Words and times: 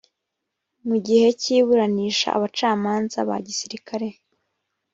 mu 0.87 0.95
gihe 1.05 1.27
cy 1.41 1.47
iburanisha 1.57 2.27
abacamanza 2.37 3.17
ba 3.29 3.35
gisirikare 3.45 4.07